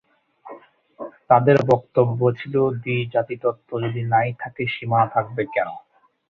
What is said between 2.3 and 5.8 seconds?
ছিল দ্বি-জাতিতত্ব যদি নাই থাকে সীমানা থাকবে কেন?